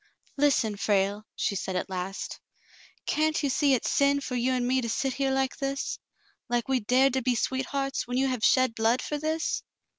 "Listen, 0.35 0.77
Frale," 0.77 1.27
she 1.35 1.55
said 1.55 1.75
at 1.75 1.87
last. 1.87 2.39
"Can't 3.05 3.43
you 3.43 3.51
see 3.51 3.75
it's 3.75 3.91
sin 3.91 4.19
for 4.19 4.33
you 4.33 4.51
and 4.51 4.67
me 4.67 4.81
to 4.81 4.89
sit 4.89 5.13
here 5.13 5.29
like 5.29 5.57
this— 5.57 5.99
like 6.49 6.67
we 6.67 6.79
dared 6.79 7.13
to 7.13 7.21
be 7.21 7.35
sweethearts, 7.35 8.07
when 8.07 8.17
j^ou 8.17 8.27
have 8.27 8.43
shed 8.43 8.73
blood 8.73 9.03
for 9.03 9.19
this 9.19 9.61